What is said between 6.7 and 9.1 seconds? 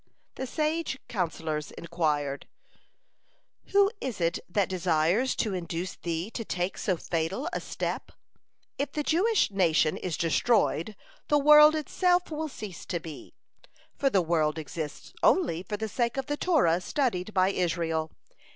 so fatal a step? If the